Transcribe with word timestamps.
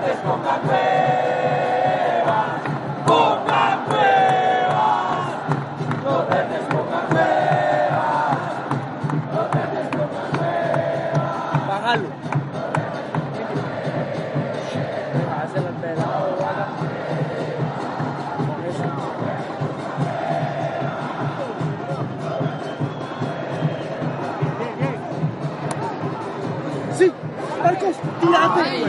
Muertes 0.00 0.77
Marcos, 27.78 27.96
tírate, 28.20 28.86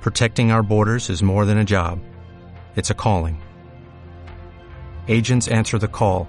protecting 0.00 0.52
our 0.52 0.62
borders 0.62 1.08
is 1.08 1.22
more 1.22 1.46
than 1.46 1.56
a 1.56 1.64
job, 1.64 2.00
it's 2.76 2.90
a 2.90 2.94
calling. 2.94 3.40
Agents 5.08 5.48
answer 5.48 5.78
the 5.78 5.88
call, 5.88 6.28